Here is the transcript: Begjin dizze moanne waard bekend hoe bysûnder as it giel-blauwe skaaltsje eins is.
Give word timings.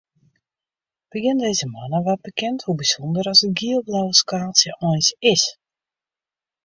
Begjin 1.11 1.37
dizze 1.41 1.67
moanne 1.73 1.99
waard 2.05 2.23
bekend 2.27 2.59
hoe 2.65 2.77
bysûnder 2.79 3.25
as 3.31 3.41
it 3.45 3.55
giel-blauwe 3.59 4.13
skaaltsje 4.21 4.71
eins 4.89 5.07
is. 5.33 5.43